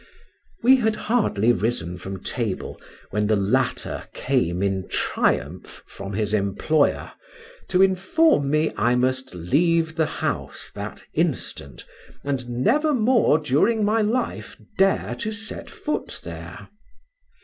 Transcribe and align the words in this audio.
We 0.63 0.77
had 0.77 0.95
hardly 0.95 1.53
risen 1.53 1.99
from 1.99 2.23
table, 2.23 2.81
when 3.11 3.27
the 3.27 3.35
latter 3.35 4.07
came 4.15 4.63
in 4.63 4.87
triumph 4.89 5.83
from 5.85 6.13
his 6.13 6.33
employer, 6.33 7.11
to 7.67 7.83
inform 7.83 8.49
me, 8.49 8.73
I 8.75 8.95
must 8.95 9.35
leave 9.35 9.97
the 9.97 10.07
house 10.07 10.71
that 10.73 11.03
instant, 11.13 11.85
and 12.23 12.49
never 12.49 12.95
more 12.95 13.37
during 13.37 13.85
my 13.85 14.01
life 14.01 14.59
dare 14.79 15.13
to 15.19 15.31
set 15.31 15.69
foot 15.69 16.19
there. 16.23 16.69